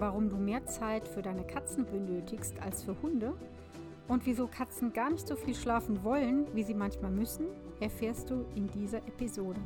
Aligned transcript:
warum 0.00 0.28
du 0.28 0.36
mehr 0.36 0.66
Zeit 0.66 1.08
für 1.08 1.22
deine 1.22 1.44
Katzen 1.44 1.86
benötigst 1.86 2.60
als 2.60 2.82
für 2.82 3.00
Hunde 3.02 3.34
und 4.08 4.26
wieso 4.26 4.46
Katzen 4.46 4.92
gar 4.92 5.10
nicht 5.10 5.26
so 5.26 5.36
viel 5.36 5.54
schlafen 5.54 6.04
wollen, 6.04 6.46
wie 6.54 6.62
sie 6.62 6.74
manchmal 6.74 7.10
müssen, 7.10 7.46
erfährst 7.80 8.30
du 8.30 8.44
in 8.54 8.68
dieser 8.68 8.98
Episode. 8.98 9.60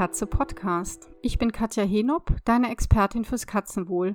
Katze 0.00 0.26
Podcast. 0.26 1.10
Ich 1.20 1.36
bin 1.36 1.52
Katja 1.52 1.84
Henop, 1.84 2.34
deine 2.46 2.70
Expertin 2.70 3.26
fürs 3.26 3.46
Katzenwohl. 3.46 4.14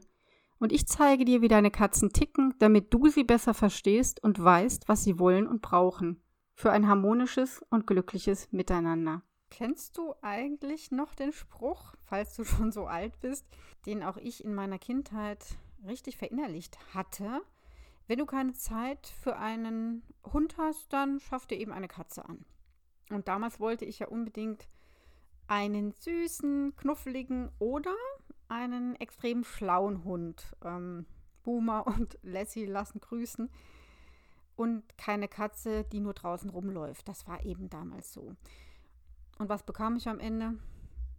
Und 0.57 0.71
ich 0.71 0.87
zeige 0.87 1.25
dir, 1.25 1.43
wie 1.43 1.47
deine 1.47 1.69
Katzen 1.69 2.11
ticken, 2.11 2.55
damit 2.57 2.91
du 2.91 3.07
sie 3.07 3.23
besser 3.23 3.53
verstehst 3.53 4.23
und 4.23 4.43
weißt, 4.43 4.89
was 4.89 5.03
sie 5.03 5.19
wollen 5.19 5.45
und 5.45 5.61
brauchen. 5.61 6.19
Für 6.55 6.71
ein 6.71 6.87
harmonisches 6.87 7.63
und 7.69 7.85
glückliches 7.85 8.51
Miteinander. 8.51 9.21
Kennst 9.51 9.99
du 9.99 10.15
eigentlich 10.23 10.89
noch 10.89 11.13
den 11.13 11.31
Spruch, 11.31 11.93
falls 12.01 12.35
du 12.35 12.43
schon 12.45 12.71
so 12.71 12.87
alt 12.87 13.19
bist, 13.19 13.45
den 13.85 14.01
auch 14.01 14.17
ich 14.17 14.43
in 14.43 14.55
meiner 14.55 14.79
Kindheit 14.79 15.45
richtig 15.85 16.17
verinnerlicht 16.17 16.79
hatte? 16.95 17.41
Wenn 18.07 18.17
du 18.17 18.25
keine 18.25 18.53
Zeit 18.53 19.05
für 19.21 19.37
einen 19.37 20.01
Hund 20.33 20.57
hast, 20.57 20.91
dann 20.91 21.19
schaff 21.19 21.45
dir 21.45 21.59
eben 21.59 21.71
eine 21.71 21.87
Katze 21.87 22.27
an. 22.27 22.43
Und 23.11 23.27
damals 23.27 23.59
wollte 23.59 23.85
ich 23.85 23.99
ja 23.99 24.07
unbedingt 24.07 24.67
einen 25.47 25.91
süßen, 25.91 26.75
knuffeligen 26.75 27.49
oder 27.59 27.95
einen 28.47 28.95
extrem 28.95 29.43
schlauen 29.43 30.03
Hund. 30.03 30.55
Ähm, 30.63 31.05
Boomer 31.43 31.85
und 31.97 32.17
Lassie 32.23 32.65
lassen 32.65 32.99
grüßen. 32.99 33.49
Und 34.55 34.97
keine 34.97 35.27
Katze, 35.27 35.83
die 35.83 35.99
nur 35.99 36.13
draußen 36.13 36.49
rumläuft. 36.49 37.07
Das 37.07 37.27
war 37.27 37.43
eben 37.43 37.69
damals 37.69 38.13
so. 38.13 38.35
Und 39.37 39.49
was 39.49 39.63
bekam 39.63 39.97
ich 39.97 40.07
am 40.07 40.19
Ende? 40.19 40.57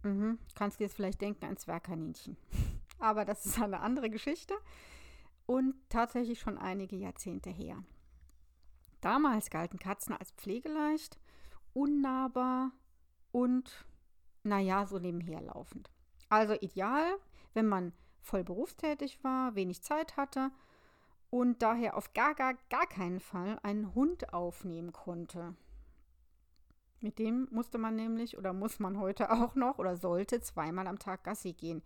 Mhm, 0.03 0.39
kannst 0.55 0.79
du 0.79 0.83
jetzt 0.83 0.95
vielleicht 0.95 1.21
denken, 1.21 1.45
ein 1.45 1.57
Zwergkaninchen. 1.57 2.35
Aber 2.99 3.25
das 3.25 3.45
ist 3.45 3.61
eine 3.61 3.79
andere 3.81 4.09
Geschichte. 4.09 4.55
Und 5.45 5.75
tatsächlich 5.89 6.39
schon 6.39 6.57
einige 6.57 6.95
Jahrzehnte 6.95 7.49
her. 7.49 7.83
Damals 9.01 9.49
galten 9.49 9.79
Katzen 9.79 10.15
als 10.15 10.31
pflegeleicht, 10.31 11.19
unnahbar 11.73 12.71
und 13.31 13.85
naja, 14.47 14.85
so 14.85 14.99
nebenher 14.99 15.41
laufend. 15.41 15.89
Also 16.29 16.53
ideal, 16.53 17.17
wenn 17.53 17.67
man 17.67 17.93
voll 18.21 18.43
berufstätig 18.43 19.23
war, 19.23 19.55
wenig 19.55 19.81
Zeit 19.81 20.17
hatte 20.17 20.51
und 21.29 21.61
daher 21.61 21.97
auf 21.97 22.13
gar, 22.13 22.35
gar, 22.35 22.55
gar 22.69 22.87
keinen 22.87 23.19
Fall 23.19 23.59
einen 23.63 23.93
Hund 23.95 24.33
aufnehmen 24.33 24.93
konnte. 24.93 25.55
Mit 26.99 27.19
dem 27.19 27.47
musste 27.51 27.77
man 27.77 27.95
nämlich 27.95 28.37
oder 28.37 28.53
muss 28.53 28.79
man 28.79 28.99
heute 28.99 29.31
auch 29.31 29.55
noch 29.55 29.77
oder 29.77 29.95
sollte 29.97 30.41
zweimal 30.41 30.87
am 30.87 30.99
Tag 30.99 31.23
Gassi 31.23 31.53
gehen. 31.53 31.83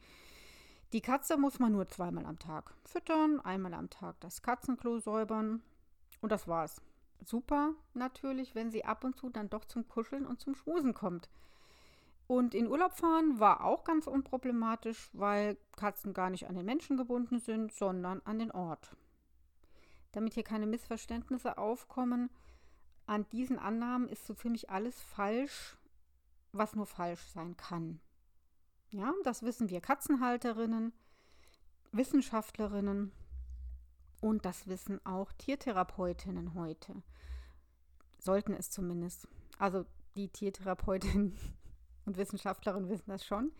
Die 0.93 1.01
Katze 1.01 1.37
muss 1.37 1.59
man 1.59 1.71
nur 1.71 1.87
zweimal 1.87 2.25
am 2.25 2.39
Tag 2.39 2.73
füttern, 2.83 3.39
einmal 3.39 3.73
am 3.73 3.89
Tag 3.89 4.19
das 4.19 4.41
Katzenklo 4.41 4.99
säubern 4.99 5.61
und 6.21 6.31
das 6.31 6.47
war's. 6.47 6.81
Super 7.23 7.73
natürlich, 7.93 8.55
wenn 8.55 8.71
sie 8.71 8.83
ab 8.83 9.03
und 9.03 9.15
zu 9.15 9.29
dann 9.29 9.49
doch 9.49 9.65
zum 9.65 9.87
Kuscheln 9.87 10.25
und 10.25 10.41
zum 10.41 10.55
Schmusen 10.55 10.93
kommt. 10.93 11.29
Und 12.31 12.55
in 12.55 12.67
Urlaub 12.67 12.93
fahren 12.93 13.41
war 13.41 13.65
auch 13.65 13.83
ganz 13.83 14.07
unproblematisch, 14.07 15.09
weil 15.11 15.57
Katzen 15.75 16.13
gar 16.13 16.29
nicht 16.29 16.47
an 16.47 16.55
den 16.55 16.65
Menschen 16.65 16.95
gebunden 16.95 17.39
sind, 17.39 17.73
sondern 17.73 18.21
an 18.23 18.39
den 18.39 18.51
Ort. 18.51 18.95
Damit 20.13 20.35
hier 20.35 20.43
keine 20.43 20.65
Missverständnisse 20.65 21.57
aufkommen, 21.57 22.29
an 23.05 23.27
diesen 23.33 23.59
Annahmen 23.59 24.07
ist 24.07 24.25
so 24.25 24.33
ziemlich 24.33 24.69
alles 24.69 24.97
falsch, 25.01 25.75
was 26.53 26.73
nur 26.73 26.85
falsch 26.85 27.21
sein 27.33 27.57
kann. 27.57 27.99
Ja, 28.91 29.13
das 29.25 29.43
wissen 29.43 29.69
wir 29.69 29.81
Katzenhalterinnen, 29.81 30.93
Wissenschaftlerinnen 31.91 33.11
und 34.21 34.45
das 34.45 34.69
wissen 34.69 35.05
auch 35.05 35.33
Tiertherapeutinnen 35.33 36.53
heute. 36.53 37.03
Sollten 38.19 38.53
es 38.53 38.69
zumindest. 38.69 39.27
Also 39.59 39.85
die 40.15 40.29
Tiertherapeutin 40.29 41.37
und 42.11 42.17
Wissenschaftlerinnen 42.17 42.89
wissen 42.89 43.09
das 43.09 43.25
schon, 43.25 43.53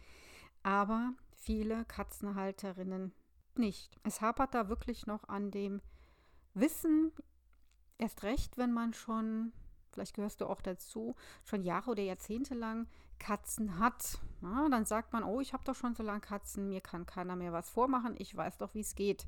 aber 0.61 1.13
viele 1.31 1.85
Katzenhalterinnen 1.85 3.13
nicht. 3.55 3.97
Es 4.03 4.19
hapert 4.19 4.53
da 4.53 4.67
wirklich 4.67 5.07
noch 5.07 5.27
an 5.29 5.51
dem 5.51 5.81
Wissen, 6.53 7.13
erst 7.97 8.23
recht, 8.23 8.57
wenn 8.57 8.73
man 8.73 8.93
schon, 8.93 9.53
vielleicht 9.91 10.15
gehörst 10.15 10.41
du 10.41 10.47
auch 10.47 10.61
dazu, 10.61 11.15
schon 11.45 11.63
Jahre 11.63 11.91
oder 11.91 12.03
Jahrzehnte 12.03 12.53
lang 12.55 12.87
Katzen 13.19 13.79
hat. 13.79 14.19
Ja, 14.41 14.67
dann 14.67 14.85
sagt 14.85 15.13
man, 15.13 15.23
oh, 15.23 15.39
ich 15.39 15.53
habe 15.53 15.63
doch 15.63 15.75
schon 15.75 15.95
so 15.95 16.03
lange 16.03 16.19
Katzen, 16.19 16.67
mir 16.67 16.81
kann 16.81 17.05
keiner 17.05 17.37
mehr 17.37 17.53
was 17.53 17.69
vormachen, 17.69 18.15
ich 18.17 18.35
weiß 18.35 18.57
doch, 18.57 18.73
wie 18.73 18.81
es 18.81 18.95
geht. 18.95 19.25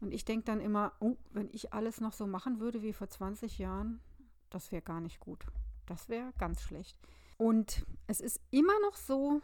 Und 0.00 0.12
ich 0.12 0.26
denke 0.26 0.44
dann 0.44 0.60
immer, 0.60 0.92
oh, 1.00 1.16
wenn 1.30 1.48
ich 1.52 1.72
alles 1.72 2.02
noch 2.02 2.12
so 2.12 2.26
machen 2.26 2.60
würde 2.60 2.82
wie 2.82 2.92
vor 2.92 3.08
20 3.08 3.58
Jahren, 3.58 4.00
das 4.50 4.72
wäre 4.72 4.82
gar 4.82 5.00
nicht 5.00 5.20
gut. 5.20 5.46
Das 5.86 6.08
wäre 6.08 6.32
ganz 6.38 6.60
schlecht. 6.62 6.98
Und 7.40 7.86
es 8.06 8.20
ist 8.20 8.38
immer 8.50 8.78
noch 8.80 8.96
so, 8.96 9.40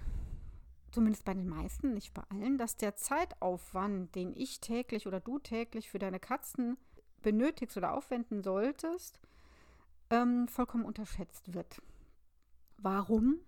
zumindest 0.91 1.25
bei 1.25 1.33
den 1.33 1.49
meisten, 1.49 1.95
nicht 1.95 2.13
bei 2.13 2.23
allen, 2.29 2.59
dass 2.59 2.77
der 2.77 2.95
Zeitaufwand, 2.95 4.15
den 4.15 4.37
ich 4.37 4.61
täglich 4.61 5.07
oder 5.07 5.19
du 5.19 5.39
täglich 5.39 5.89
für 5.89 5.99
deine 5.99 6.21
Katzen 6.21 6.77
benötigst 7.23 7.75
oder 7.79 7.95
aufwenden 7.95 8.43
solltest, 8.43 9.19
ähm, 10.11 10.47
vollkommen 10.47 10.85
unterschätzt 10.85 11.55
wird. 11.55 11.81
Warum? 12.77 13.41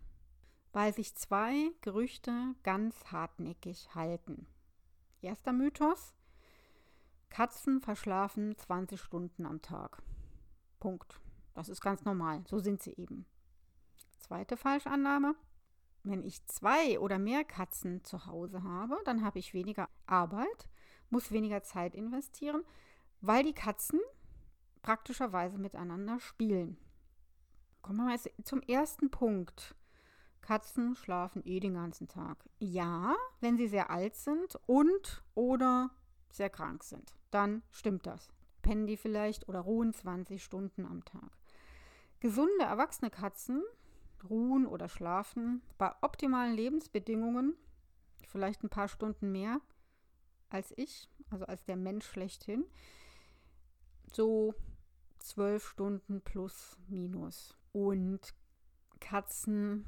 Weil 0.72 0.94
sich 0.94 1.14
zwei 1.14 1.70
Gerüchte 1.82 2.54
ganz 2.62 3.12
hartnäckig 3.12 3.94
halten. 3.94 4.46
Erster 5.20 5.52
Mythos. 5.52 6.14
Katzen 7.28 7.82
verschlafen 7.82 8.56
20 8.56 8.98
Stunden 8.98 9.44
am 9.44 9.60
Tag. 9.60 10.02
Punkt. 10.80 11.20
Das 11.52 11.68
ist 11.68 11.82
ganz 11.82 12.06
normal. 12.06 12.44
So 12.46 12.58
sind 12.60 12.80
sie 12.82 12.94
eben. 12.96 13.26
Zweite 14.28 14.58
Falschannahme. 14.58 15.34
Wenn 16.02 16.22
ich 16.22 16.44
zwei 16.44 17.00
oder 17.00 17.18
mehr 17.18 17.44
Katzen 17.44 18.04
zu 18.04 18.26
Hause 18.26 18.62
habe, 18.62 18.98
dann 19.06 19.24
habe 19.24 19.38
ich 19.38 19.54
weniger 19.54 19.88
Arbeit, 20.04 20.68
muss 21.08 21.32
weniger 21.32 21.62
Zeit 21.62 21.94
investieren, 21.94 22.62
weil 23.22 23.42
die 23.42 23.54
Katzen 23.54 24.00
praktischerweise 24.82 25.56
miteinander 25.56 26.20
spielen. 26.20 26.76
Kommen 27.80 28.00
wir 28.00 28.04
mal 28.04 28.18
zum 28.44 28.60
ersten 28.60 29.10
Punkt. 29.10 29.74
Katzen 30.42 30.94
schlafen 30.94 31.40
eh 31.46 31.58
den 31.58 31.72
ganzen 31.72 32.06
Tag. 32.06 32.36
Ja, 32.58 33.16
wenn 33.40 33.56
sie 33.56 33.66
sehr 33.66 33.88
alt 33.88 34.14
sind 34.14 34.60
und 34.66 35.24
oder 35.34 35.88
sehr 36.30 36.50
krank 36.50 36.84
sind, 36.84 37.14
dann 37.30 37.62
stimmt 37.70 38.06
das. 38.06 38.30
Pennen 38.60 38.86
die 38.86 38.98
vielleicht 38.98 39.48
oder 39.48 39.60
ruhen 39.60 39.94
20 39.94 40.44
Stunden 40.44 40.84
am 40.84 41.02
Tag. 41.06 41.30
Gesunde 42.20 42.64
erwachsene 42.64 43.10
Katzen 43.10 43.62
ruhen 44.28 44.66
oder 44.66 44.88
schlafen 44.88 45.62
bei 45.76 45.92
optimalen 46.02 46.54
Lebensbedingungen 46.54 47.54
vielleicht 48.28 48.62
ein 48.62 48.68
paar 48.68 48.88
Stunden 48.88 49.32
mehr 49.32 49.60
als 50.50 50.72
ich, 50.76 51.08
also 51.30 51.44
als 51.46 51.64
der 51.64 51.76
Mensch 51.76 52.06
schlechthin. 52.06 52.64
So 54.12 54.54
zwölf 55.18 55.66
Stunden 55.68 56.22
plus 56.22 56.78
minus. 56.86 57.56
Und 57.72 58.34
Katzen, 59.00 59.84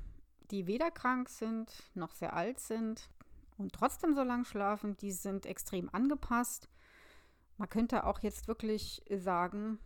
die 0.50 0.66
weder 0.66 0.90
krank 0.90 1.28
sind 1.28 1.90
noch 1.94 2.12
sehr 2.12 2.34
alt 2.34 2.60
sind 2.60 3.08
und 3.56 3.72
trotzdem 3.72 4.14
so 4.14 4.22
lang 4.22 4.44
schlafen, 4.44 4.96
die 4.98 5.12
sind 5.12 5.46
extrem 5.46 5.88
angepasst. 5.92 6.68
Man 7.56 7.68
könnte 7.68 8.04
auch 8.04 8.20
jetzt 8.20 8.48
wirklich 8.48 9.02
sagen, 9.10 9.78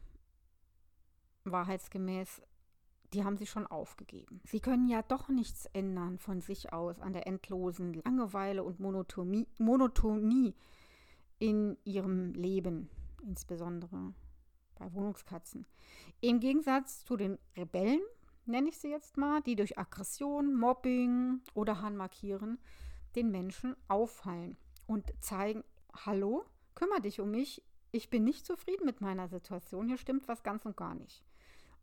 wahrheitsgemäß, 1.44 2.42
die 3.14 3.24
haben 3.24 3.36
sie 3.36 3.46
schon 3.46 3.66
aufgegeben. 3.66 4.40
Sie 4.44 4.60
können 4.60 4.88
ja 4.88 5.02
doch 5.02 5.28
nichts 5.28 5.66
ändern 5.66 6.18
von 6.18 6.40
sich 6.40 6.72
aus 6.72 7.00
an 7.00 7.12
der 7.12 7.26
endlosen 7.26 7.94
Langeweile 7.94 8.64
und 8.64 8.80
Monotonie, 8.80 9.46
Monotonie 9.58 10.54
in 11.38 11.76
ihrem 11.84 12.32
Leben, 12.32 12.90
insbesondere 13.22 14.12
bei 14.78 14.92
Wohnungskatzen. 14.92 15.66
Im 16.20 16.40
Gegensatz 16.40 17.04
zu 17.04 17.16
den 17.16 17.38
Rebellen, 17.56 18.00
nenne 18.46 18.68
ich 18.68 18.78
sie 18.78 18.90
jetzt 18.90 19.16
mal, 19.16 19.40
die 19.42 19.56
durch 19.56 19.78
Aggression, 19.78 20.54
Mobbing 20.54 21.40
oder 21.54 21.80
Handmarkieren 21.80 22.58
den 23.14 23.30
Menschen 23.30 23.76
auffallen 23.86 24.56
und 24.86 25.14
zeigen, 25.20 25.62
hallo, 26.04 26.44
kümmere 26.74 27.00
dich 27.00 27.20
um 27.20 27.30
mich, 27.30 27.62
ich 27.92 28.10
bin 28.10 28.24
nicht 28.24 28.44
zufrieden 28.44 28.84
mit 28.84 29.00
meiner 29.00 29.28
Situation, 29.28 29.86
hier 29.86 29.98
stimmt 29.98 30.26
was 30.26 30.42
ganz 30.42 30.66
und 30.66 30.76
gar 30.76 30.96
nicht. 30.96 31.22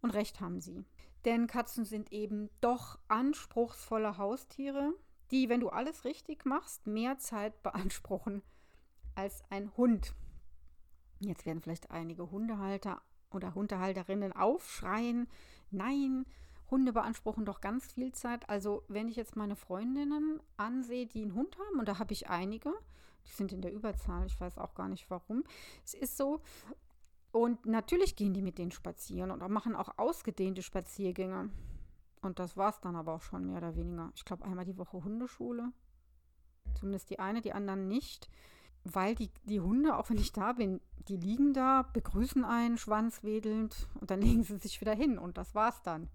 Und 0.02 0.10
recht 0.12 0.42
haben 0.42 0.60
sie. 0.60 0.84
Denn 1.26 1.48
Katzen 1.48 1.86
sind 1.86 2.12
eben 2.12 2.50
doch 2.62 3.00
anspruchsvolle 3.08 4.18
Haustiere, 4.18 4.94
die, 5.30 5.50
wenn 5.50 5.60
du 5.60 5.70
alles 5.70 6.04
richtig 6.04 6.46
machst, 6.46 6.88
mehr 6.88 7.18
Zeit 7.18 7.62
beanspruchen 7.64 8.42
als 9.16 9.44
ein 9.50 9.76
Hund. 9.78 10.14
Jetzt 11.20 11.46
werden 11.46 11.62
vielleicht 11.62 11.92
einige 11.92 12.32
Hundehalter 12.32 13.02
oder 13.30 13.54
Hundehalterinnen 13.54 14.34
aufschreien. 14.34 15.28
Nein, 15.70 16.26
Hunde 16.72 16.94
beanspruchen 16.94 17.46
doch 17.46 17.62
ganz 17.62 17.92
viel 17.92 18.12
Zeit. 18.14 18.50
Also 18.50 18.84
wenn 18.88 19.08
ich 19.08 19.18
jetzt 19.18 19.36
meine 19.36 19.56
Freundinnen 19.56 20.40
ansehe, 20.58 21.06
die 21.06 21.22
einen 21.22 21.36
Hund 21.36 21.58
haben, 21.60 21.80
und 21.80 21.88
da 21.88 22.00
habe 22.00 22.14
ich 22.14 22.30
einige, 22.30 22.74
die 23.28 23.32
sind 23.32 23.52
in 23.52 23.62
der 23.62 23.74
Überzahl, 23.74 24.26
ich 24.26 24.40
weiß 24.40 24.58
auch 24.58 24.74
gar 24.74 24.88
nicht 24.88 25.10
warum. 25.10 25.44
Es 25.86 25.94
ist 25.94 26.18
so, 26.18 26.42
und 27.32 27.66
natürlich 27.66 28.16
gehen 28.16 28.34
die 28.34 28.42
mit 28.42 28.58
denen 28.58 28.72
spazieren 28.72 29.32
und 29.32 29.48
machen 29.50 29.76
auch 29.76 29.98
ausgedehnte 29.98 30.62
Spaziergänge. 30.62 31.50
Und 32.22 32.40
das 32.40 32.58
war 32.58 32.70
es 32.70 32.80
dann 32.82 32.96
aber 32.96 33.14
auch 33.14 33.22
schon 33.22 33.46
mehr 33.46 33.58
oder 33.58 33.76
weniger. 33.76 34.12
Ich 34.16 34.26
glaube, 34.26 34.46
einmal 34.46 34.66
die 34.66 34.78
Woche 34.78 35.04
Hundeschule. 35.04 35.72
Zumindest 36.76 37.10
die 37.10 37.20
eine, 37.20 37.42
die 37.42 37.54
anderen 37.54 37.88
nicht. 37.88 38.30
Weil 38.84 39.16
die, 39.16 39.30
die 39.44 39.62
Hunde, 39.62 39.96
auch 39.98 40.10
wenn 40.10 40.18
ich 40.18 40.34
da 40.34 40.54
bin, 40.54 40.82
die 41.08 41.18
liegen 41.18 41.54
da, 41.54 41.84
begrüßen 41.94 42.44
einen, 42.44 42.78
schwanzwedelnd 42.78 43.88
und 44.00 44.12
dann 44.12 44.22
legen 44.22 44.44
sie 44.44 44.58
sich 44.58 44.82
wieder 44.82 44.94
hin 44.94 45.18
und 45.18 45.38
das 45.38 45.56
war's 45.56 45.82
dann. 45.84 46.10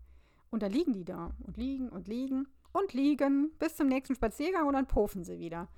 Und 0.51 0.63
dann 0.63 0.73
liegen 0.73 0.93
die 0.93 1.05
da 1.05 1.33
und 1.41 1.57
liegen 1.57 1.89
und 1.89 2.09
liegen 2.09 2.49
und 2.73 2.93
liegen 2.93 3.51
bis 3.59 3.77
zum 3.77 3.89
nächsten 3.89 4.15
Spaziergang 4.15 4.67
und 4.67 4.75
dann 4.75 4.87
pofen 4.87 5.25
sie 5.25 5.39
wieder. 5.39 5.69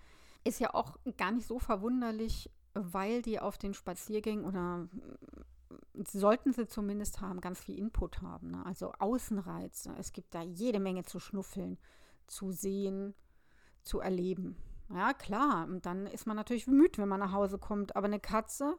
Ist 0.45 0.61
ja 0.61 0.75
auch 0.75 0.99
gar 1.17 1.33
nicht 1.33 1.47
so 1.47 1.59
verwunderlich, 1.59 2.51
weil 2.75 3.23
die 3.23 3.41
auf 3.41 3.59
den 3.59 3.75
Spaziergängen 3.75 4.45
oder 4.45 4.89
sollten 6.07 6.53
sie 6.53 6.67
zumindest 6.67 7.21
haben, 7.21 7.41
ganz 7.41 7.61
viel 7.61 7.79
Input 7.79 8.23
haben. 8.23 8.51
Ne? 8.51 8.65
Also 8.65 8.93
Außenreize. 8.99 9.95
Es 9.99 10.13
gibt 10.13 10.35
da 10.35 10.43
jede 10.43 10.81
Menge 10.81 11.05
zu 11.05 11.19
schnuffeln, 11.19 11.79
zu 12.27 12.53
sehen, 12.53 13.15
zu 13.83 14.01
erleben. 14.01 14.57
Ja, 14.91 15.13
klar. 15.13 15.67
Und 15.69 15.87
dann 15.87 16.07
ist 16.07 16.27
man 16.27 16.37
natürlich 16.37 16.67
müde, 16.67 16.99
wenn 16.99 17.09
man 17.09 17.21
nach 17.21 17.33
Hause 17.33 17.59
kommt. 17.59 17.97
Aber 17.97 18.07
eine 18.07 18.21
Katze, 18.21 18.77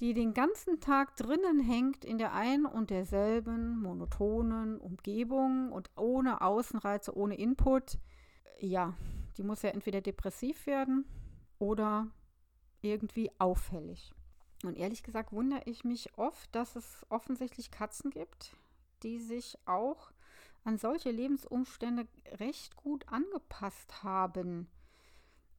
die 0.00 0.14
den 0.14 0.34
ganzen 0.34 0.80
Tag 0.80 1.16
drinnen 1.16 1.60
hängt 1.60 2.04
in 2.04 2.18
der 2.18 2.32
einen 2.34 2.66
und 2.66 2.90
derselben 2.90 3.80
monotonen 3.80 4.78
Umgebung 4.78 5.72
und 5.72 5.90
ohne 5.96 6.40
Außenreize, 6.40 7.16
ohne 7.16 7.36
Input, 7.36 7.98
ja, 8.58 8.94
die 9.36 9.42
muss 9.42 9.62
ja 9.62 9.70
entweder 9.70 10.00
depressiv 10.00 10.66
werden 10.66 11.04
oder 11.58 12.08
irgendwie 12.84 13.30
auffällig. 13.38 14.12
Und 14.62 14.76
ehrlich 14.76 15.02
gesagt 15.02 15.32
wundere 15.32 15.62
ich 15.66 15.84
mich 15.84 16.16
oft, 16.16 16.54
dass 16.54 16.76
es 16.76 17.04
offensichtlich 17.08 17.70
Katzen 17.70 18.10
gibt, 18.10 18.56
die 19.02 19.18
sich 19.18 19.58
auch 19.66 20.12
an 20.64 20.78
solche 20.78 21.10
Lebensumstände 21.10 22.06
recht 22.38 22.76
gut 22.76 23.06
angepasst 23.08 24.02
haben. 24.02 24.68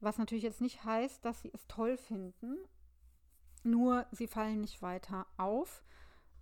Was 0.00 0.18
natürlich 0.18 0.44
jetzt 0.44 0.60
nicht 0.60 0.84
heißt, 0.84 1.24
dass 1.24 1.40
sie 1.42 1.50
es 1.54 1.66
toll 1.68 1.96
finden, 1.96 2.56
nur 3.62 4.06
sie 4.10 4.26
fallen 4.26 4.60
nicht 4.60 4.82
weiter 4.82 5.26
auf 5.36 5.84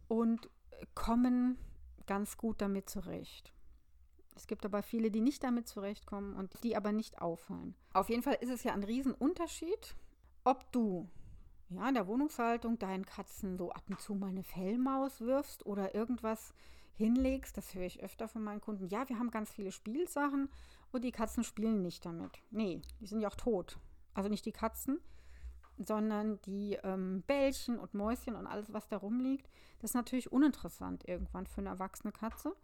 und 0.08 0.48
kommen 0.94 1.58
ganz 2.06 2.36
gut 2.36 2.60
damit 2.60 2.88
zurecht. 2.88 3.52
Es 4.36 4.46
gibt 4.46 4.64
aber 4.64 4.82
viele, 4.82 5.10
die 5.10 5.20
nicht 5.20 5.44
damit 5.44 5.68
zurechtkommen 5.68 6.34
und 6.34 6.52
die 6.64 6.76
aber 6.76 6.92
nicht 6.92 7.20
auffallen. 7.20 7.74
Auf 7.92 8.08
jeden 8.08 8.22
Fall 8.22 8.38
ist 8.40 8.50
es 8.50 8.64
ja 8.64 8.72
ein 8.72 8.82
Riesenunterschied, 8.82 9.94
ob 10.44 10.70
du 10.72 11.08
ja, 11.70 11.88
in 11.88 11.94
der 11.94 12.06
Wohnungshaltung 12.06 12.78
deinen 12.78 13.06
Katzen 13.06 13.56
so 13.56 13.72
ab 13.72 13.84
und 13.88 14.00
zu 14.00 14.14
mal 14.14 14.28
eine 14.28 14.42
Fellmaus 14.42 15.20
wirfst 15.20 15.66
oder 15.66 15.94
irgendwas 15.94 16.54
hinlegst. 16.94 17.56
Das 17.56 17.74
höre 17.74 17.86
ich 17.86 18.02
öfter 18.02 18.28
von 18.28 18.42
meinen 18.42 18.60
Kunden. 18.60 18.88
Ja, 18.88 19.08
wir 19.08 19.18
haben 19.18 19.30
ganz 19.30 19.50
viele 19.52 19.72
Spielsachen 19.72 20.48
und 20.92 21.02
die 21.04 21.12
Katzen 21.12 21.44
spielen 21.44 21.82
nicht 21.82 22.04
damit. 22.04 22.42
Nee, 22.50 22.82
die 23.00 23.06
sind 23.06 23.20
ja 23.20 23.28
auch 23.28 23.34
tot. 23.34 23.78
Also 24.12 24.28
nicht 24.28 24.46
die 24.46 24.52
Katzen, 24.52 25.00
sondern 25.78 26.40
die 26.42 26.78
ähm, 26.84 27.22
Bällchen 27.26 27.78
und 27.78 27.94
Mäuschen 27.94 28.36
und 28.36 28.46
alles, 28.46 28.72
was 28.72 28.86
da 28.88 28.98
rumliegt. 28.98 29.48
Das 29.80 29.90
ist 29.90 29.94
natürlich 29.94 30.30
uninteressant 30.30 31.08
irgendwann 31.08 31.46
für 31.46 31.60
eine 31.60 31.70
erwachsene 31.70 32.12
Katze. 32.12 32.54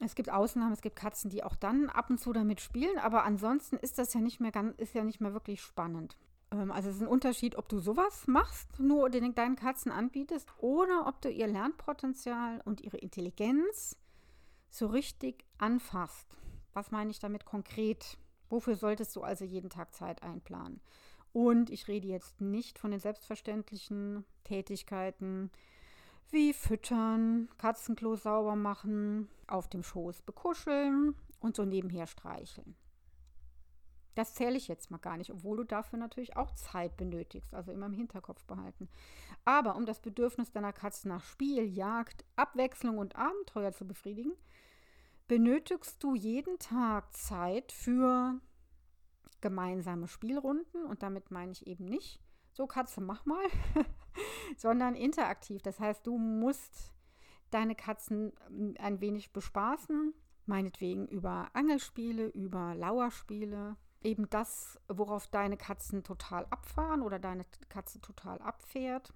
Es 0.00 0.14
gibt 0.14 0.30
Ausnahmen, 0.30 0.72
es 0.72 0.82
gibt 0.82 0.96
Katzen, 0.96 1.30
die 1.30 1.44
auch 1.44 1.56
dann 1.56 1.88
ab 1.88 2.10
und 2.10 2.18
zu 2.18 2.32
damit 2.32 2.60
spielen, 2.60 2.98
aber 2.98 3.24
ansonsten 3.24 3.76
ist 3.76 3.98
das 3.98 4.12
ja 4.12 4.20
nicht 4.20 4.40
mehr 4.40 4.50
ganz, 4.50 4.76
ist 4.78 4.94
ja 4.94 5.04
nicht 5.04 5.20
mehr 5.20 5.32
wirklich 5.32 5.62
spannend. 5.62 6.16
Ähm, 6.54 6.70
also 6.70 6.88
es 6.88 6.96
ist 6.96 7.02
ein 7.02 7.08
Unterschied, 7.08 7.56
ob 7.56 7.68
du 7.68 7.78
sowas 7.78 8.26
machst, 8.26 8.78
nur 8.78 9.10
den, 9.10 9.34
deinen 9.34 9.56
Katzen 9.56 9.92
anbietest, 9.92 10.48
oder 10.58 11.06
ob 11.06 11.20
du 11.20 11.30
ihr 11.30 11.46
Lernpotenzial 11.46 12.60
und 12.64 12.80
ihre 12.80 12.98
Intelligenz 12.98 13.96
so 14.70 14.86
richtig 14.86 15.44
anfasst. 15.58 16.26
Was 16.72 16.90
meine 16.90 17.10
ich 17.10 17.18
damit 17.18 17.44
konkret? 17.44 18.18
Wofür 18.48 18.76
solltest 18.76 19.14
du 19.16 19.22
also 19.22 19.44
jeden 19.44 19.70
Tag 19.70 19.94
Zeit 19.94 20.22
einplanen? 20.22 20.80
Und 21.32 21.70
ich 21.70 21.88
rede 21.88 22.06
jetzt 22.06 22.40
nicht 22.40 22.78
von 22.78 22.92
den 22.92 23.00
selbstverständlichen 23.00 24.24
Tätigkeiten 24.44 25.50
wie 26.30 26.52
Füttern, 26.52 27.48
Katzenklo 27.58 28.16
sauber 28.16 28.56
machen, 28.56 29.28
auf 29.46 29.68
dem 29.68 29.82
Schoß 29.82 30.22
bekuscheln 30.22 31.14
und 31.40 31.56
so 31.56 31.64
nebenher 31.64 32.06
streicheln. 32.06 32.76
Das 34.14 34.34
zähle 34.34 34.56
ich 34.56 34.68
jetzt 34.68 34.90
mal 34.90 34.98
gar 34.98 35.16
nicht, 35.16 35.30
obwohl 35.30 35.56
du 35.56 35.64
dafür 35.64 35.98
natürlich 35.98 36.36
auch 36.36 36.52
Zeit 36.52 36.96
benötigst, 36.96 37.54
also 37.54 37.72
immer 37.72 37.86
im 37.86 37.92
Hinterkopf 37.92 38.44
behalten. 38.44 38.88
Aber 39.44 39.76
um 39.76 39.86
das 39.86 40.00
Bedürfnis 40.00 40.52
deiner 40.52 40.72
Katze 40.72 41.08
nach 41.08 41.24
Spiel, 41.24 41.64
Jagd, 41.64 42.24
Abwechslung 42.36 42.98
und 42.98 43.16
Abenteuer 43.16 43.72
zu 43.72 43.86
befriedigen, 43.86 44.32
benötigst 45.26 46.02
du 46.02 46.14
jeden 46.14 46.58
Tag 46.58 47.12
Zeit 47.12 47.72
für 47.72 48.40
gemeinsame 49.40 50.08
Spielrunden 50.08 50.84
und 50.84 51.02
damit 51.02 51.30
meine 51.30 51.52
ich 51.52 51.66
eben 51.66 51.84
nicht, 51.84 52.20
so 52.52 52.66
Katze, 52.66 53.00
mach 53.00 53.26
mal, 53.26 53.44
sondern 54.56 54.94
interaktiv. 54.94 55.60
Das 55.60 55.80
heißt, 55.80 56.06
du 56.06 56.16
musst 56.18 56.92
deine 57.50 57.74
Katzen 57.74 58.32
ähm, 58.48 58.74
ein 58.78 59.00
wenig 59.00 59.32
bespaßen, 59.32 60.14
meinetwegen 60.46 61.06
über 61.08 61.50
Angelspiele, 61.52 62.26
über 62.28 62.74
Lauerspiele, 62.74 63.76
eben 64.04 64.28
das, 64.30 64.78
worauf 64.88 65.26
deine 65.26 65.56
Katzen 65.56 66.04
total 66.04 66.46
abfahren 66.50 67.02
oder 67.02 67.18
deine 67.18 67.44
Katze 67.68 68.00
total 68.00 68.40
abfährt. 68.40 69.12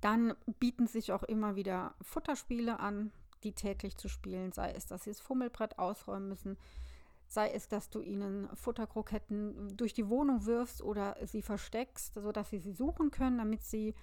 Dann 0.00 0.34
bieten 0.58 0.86
sich 0.86 1.12
auch 1.12 1.22
immer 1.22 1.56
wieder 1.56 1.94
Futterspiele 2.02 2.80
an, 2.80 3.12
die 3.44 3.52
täglich 3.52 3.96
zu 3.96 4.08
spielen, 4.08 4.52
sei 4.52 4.72
es, 4.72 4.86
dass 4.86 5.04
sie 5.04 5.10
das 5.10 5.20
Fummelbrett 5.20 5.78
ausräumen 5.78 6.28
müssen, 6.28 6.58
sei 7.28 7.50
es, 7.50 7.68
dass 7.68 7.90
du 7.90 8.00
ihnen 8.00 8.48
Futterkroketten 8.54 9.76
durch 9.76 9.94
die 9.94 10.08
Wohnung 10.08 10.46
wirfst 10.46 10.82
oder 10.82 11.16
sie 11.26 11.42
versteckst, 11.42 12.14
sodass 12.14 12.50
sie 12.50 12.58
sie 12.58 12.72
suchen 12.72 13.10
können, 13.10 13.38
damit 13.38 13.62
sie 13.62 13.94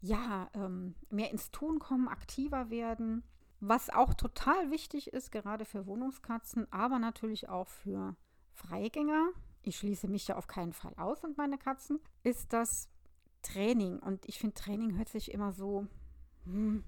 ja 0.00 0.50
ähm, 0.54 0.94
mehr 1.10 1.30
ins 1.30 1.50
Tun 1.50 1.78
kommen, 1.78 2.08
aktiver 2.08 2.70
werden. 2.70 3.22
Was 3.60 3.88
auch 3.88 4.14
total 4.14 4.70
wichtig 4.70 5.12
ist, 5.12 5.32
gerade 5.32 5.64
für 5.64 5.86
Wohnungskatzen, 5.86 6.70
aber 6.70 6.98
natürlich 6.98 7.48
auch 7.48 7.68
für 7.68 8.14
Freigänger, 8.52 9.30
ich 9.64 9.76
schließe 9.76 10.08
mich 10.08 10.28
ja 10.28 10.36
auf 10.36 10.46
keinen 10.46 10.72
Fall 10.72 10.94
aus 10.96 11.24
und 11.24 11.36
meine 11.36 11.58
Katzen, 11.58 12.00
ist 12.22 12.52
das 12.52 12.88
Training. 13.42 13.98
Und 13.98 14.26
ich 14.28 14.38
finde, 14.38 14.54
Training 14.54 14.96
hört 14.96 15.08
sich 15.08 15.32
immer 15.32 15.52
so, 15.52 15.86
hm, 16.44 16.84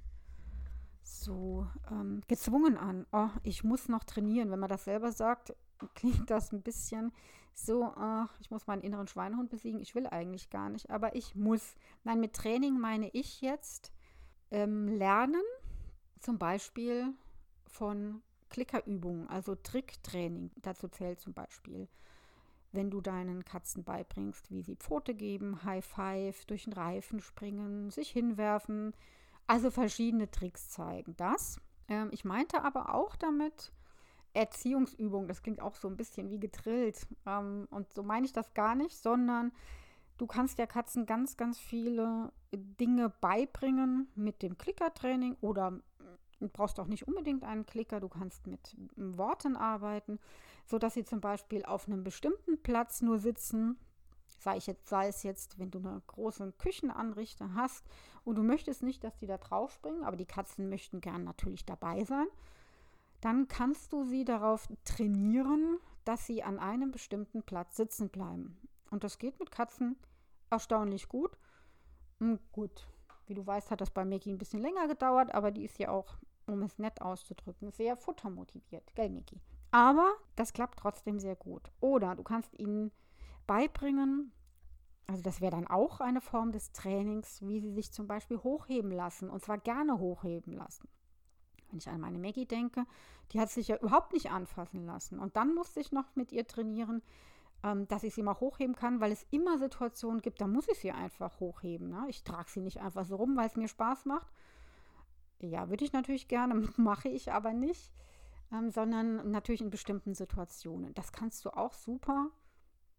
so 1.02 1.66
ähm, 1.90 2.23
gezwungen 2.26 2.76
an. 2.76 3.06
Oh, 3.12 3.28
ich 3.42 3.64
muss 3.64 3.88
noch 3.88 4.04
trainieren. 4.04 4.50
Wenn 4.50 4.61
man 4.61 4.68
das 4.68 4.85
selber 4.85 5.12
sagt, 5.12 5.54
klingt 5.95 6.30
das 6.30 6.52
ein 6.52 6.62
bisschen 6.62 7.12
so, 7.54 7.85
ach, 7.85 8.35
ich 8.40 8.50
muss 8.50 8.66
meinen 8.66 8.83
inneren 8.83 9.09
Schweinehund 9.09 9.49
besiegen. 9.49 9.80
Ich 9.80 9.95
will 9.95 10.06
eigentlich 10.06 10.50
gar 10.50 10.68
nicht, 10.68 10.90
aber 10.90 11.14
ich 11.16 11.35
muss. 11.35 11.75
Nein, 12.04 12.21
mit 12.21 12.35
Training 12.35 12.78
meine 12.78 13.09
ich 13.11 13.40
jetzt 13.40 13.92
ähm, 14.50 14.88
lernen, 14.88 15.42
zum 16.21 16.38
Beispiel 16.38 17.14
von 17.66 18.23
Klickerübungen, 18.50 19.28
also 19.28 19.54
Tricktraining. 19.54 20.50
Dazu 20.56 20.88
zählt 20.88 21.21
zum 21.21 21.33
Beispiel, 21.33 21.88
wenn 22.76 22.90
du 22.90 23.00
deinen 23.00 23.45
Katzen 23.45 23.83
beibringst, 23.83 24.50
wie 24.50 24.62
sie 24.62 24.76
Pfote 24.76 25.14
geben, 25.14 25.64
High 25.64 25.85
Five, 25.85 26.45
durch 26.45 26.64
den 26.64 26.75
Reifen 26.75 27.21
springen, 27.21 27.90
sich 27.90 28.11
hinwerfen, 28.11 28.92
also 29.47 29.71
verschiedene 29.71 30.30
Tricks 30.30 30.71
zeigen. 30.71 31.16
Das. 31.16 31.59
Ähm, 31.88 32.11
ich 32.12 32.25
meinte 32.25 32.62
aber 32.62 32.95
auch 32.95 33.16
damit 33.16 33.73
Erziehungsübung. 34.35 35.26
Das 35.26 35.42
klingt 35.42 35.62
auch 35.62 35.75
so 35.75 35.88
ein 35.88 35.97
bisschen 35.97 36.30
wie 36.30 36.38
gedrillt. 36.38 37.06
Ähm, 37.26 37.66
und 37.71 37.92
so 37.92 38.02
meine 38.02 38.26
ich 38.26 38.33
das 38.33 38.52
gar 38.54 38.75
nicht, 38.75 38.97
sondern 38.97 39.52
du 40.18 40.26
kannst 40.26 40.59
der 40.59 40.66
Katzen 40.66 41.06
ganz, 41.06 41.37
ganz 41.37 41.59
viele 41.59 42.30
Dinge 42.54 43.09
beibringen 43.09 44.09
mit 44.14 44.42
dem 44.42 44.59
Klickertraining 44.59 45.37
oder 45.40 45.80
Du 46.40 46.49
brauchst 46.49 46.78
auch 46.78 46.87
nicht 46.87 47.09
unbedingt 47.09 47.45
einen 47.45 47.64
Klicker, 47.66 48.00
du 48.00 48.09
kannst 48.09 48.47
mit 48.47 48.76
Worten 48.97 49.57
arbeiten, 49.57 50.19
sodass 50.66 50.95
sie 50.95 51.05
zum 51.05 51.21
Beispiel 51.21 51.64
auf 51.64 51.87
einem 51.87 52.05
bestimmten 52.05 52.62
Platz 52.62 53.00
nur 53.00 53.19
sitzen. 53.19 53.78
Sei, 54.40 54.59
ich 54.59 54.66
jetzt, 54.66 54.88
sei 54.88 55.09
es 55.09 55.23
jetzt, 55.23 55.59
wenn 55.59 55.71
du 55.71 55.78
eine 55.78 56.02
große 56.07 56.52
Küchenanrichte 56.59 57.55
hast 57.55 57.85
und 58.25 58.37
du 58.37 58.43
möchtest 58.43 58.83
nicht, 58.83 59.02
dass 59.02 59.16
die 59.16 59.26
da 59.26 59.38
drauf 59.38 59.73
springen, 59.73 60.05
aber 60.05 60.16
die 60.16 60.26
Katzen 60.26 60.69
möchten 60.69 61.00
gern 61.00 61.25
natürlich 61.25 61.64
dabei 61.64 62.05
sein, 62.05 62.26
dann 63.21 63.49
kannst 63.49 63.93
du 63.93 64.05
sie 64.05 64.25
darauf 64.25 64.69
trainieren, 64.85 65.78
dass 66.05 66.26
sie 66.26 66.43
an 66.43 66.59
einem 66.59 66.90
bestimmten 66.90 67.43
Platz 67.43 67.76
sitzen 67.76 68.11
bleiben. 68.11 68.57
Und 68.90 69.05
das 69.05 69.19
geht 69.19 69.38
mit 69.40 69.50
Katzen 69.50 69.97
erstaunlich 70.50 71.09
gut. 71.09 71.37
Hm, 72.21 72.38
gut, 72.52 72.87
wie 73.26 73.35
du 73.35 73.47
weißt, 73.47 73.71
hat 73.71 73.81
das 73.81 73.90
bei 73.90 74.05
Mickey 74.05 74.31
ein 74.31 74.38
bisschen 74.38 74.61
länger 74.61 74.88
gedauert, 74.88 75.35
aber 75.35 75.50
die 75.50 75.64
ist 75.64 75.78
ja 75.78 75.90
auch, 75.90 76.16
um 76.46 76.62
es 76.62 76.78
nett 76.78 77.00
auszudrücken, 77.02 77.70
sehr 77.72 77.96
futtermotiviert, 77.96 78.94
gell, 78.94 79.10
Mickey? 79.10 79.40
Aber 79.70 80.14
das 80.36 80.52
klappt 80.52 80.78
trotzdem 80.78 81.18
sehr 81.18 81.36
gut. 81.36 81.70
Oder 81.80 82.14
du 82.14 82.22
kannst 82.22 82.58
ihnen 82.58 82.92
beibringen, 83.46 84.32
also 85.06 85.22
das 85.22 85.40
wäre 85.40 85.52
dann 85.52 85.66
auch 85.66 86.00
eine 86.00 86.20
Form 86.20 86.52
des 86.52 86.72
Trainings, 86.72 87.42
wie 87.42 87.60
sie 87.60 87.72
sich 87.72 87.92
zum 87.92 88.06
Beispiel 88.06 88.38
hochheben 88.38 88.90
lassen 88.90 89.30
und 89.30 89.42
zwar 89.42 89.58
gerne 89.58 89.98
hochheben 89.98 90.52
lassen. 90.52 90.88
Wenn 91.68 91.78
ich 91.78 91.88
an 91.88 92.00
meine 92.00 92.18
Maggie 92.18 92.46
denke, 92.46 92.86
die 93.32 93.40
hat 93.40 93.50
sich 93.50 93.68
ja 93.68 93.76
überhaupt 93.76 94.12
nicht 94.12 94.30
anfassen 94.30 94.86
lassen. 94.86 95.18
Und 95.18 95.36
dann 95.36 95.54
musste 95.54 95.80
ich 95.80 95.92
noch 95.92 96.14
mit 96.14 96.32
ihr 96.32 96.46
trainieren, 96.46 97.02
ähm, 97.62 97.88
dass 97.88 98.02
ich 98.02 98.14
sie 98.14 98.22
mal 98.22 98.38
hochheben 98.38 98.76
kann, 98.76 99.00
weil 99.00 99.12
es 99.12 99.26
immer 99.30 99.58
Situationen 99.58 100.22
gibt, 100.22 100.40
da 100.40 100.46
muss 100.46 100.68
ich 100.68 100.78
sie 100.78 100.92
einfach 100.92 101.40
hochheben. 101.40 101.90
Ne? 101.90 102.06
Ich 102.08 102.22
trage 102.22 102.50
sie 102.50 102.60
nicht 102.60 102.80
einfach 102.80 103.04
so 103.04 103.16
rum, 103.16 103.36
weil 103.36 103.48
es 103.48 103.56
mir 103.56 103.68
Spaß 103.68 104.04
macht. 104.04 104.32
Ja, 105.40 105.69
würde 105.69 105.85
ich 105.85 105.93
natürlich 105.93 106.28
gerne, 106.28 106.55
mache 106.76 107.09
ich 107.09 107.33
aber 107.33 107.52
nicht, 107.52 107.93
ähm, 108.52 108.71
sondern 108.71 109.31
natürlich 109.31 109.61
in 109.61 109.71
bestimmten 109.71 110.14
Situationen. 110.14 110.95
Das 110.95 111.12
kannst 111.12 111.45
du 111.45 111.50
auch 111.50 111.73
super 111.73 112.31